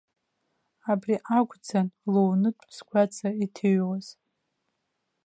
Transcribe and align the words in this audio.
Абри 0.91 1.15
акәӡан 1.37 1.87
лоунытә 2.11 2.65
сгәаҵа 2.75 3.29
иҭыҩуаз. 3.43 4.07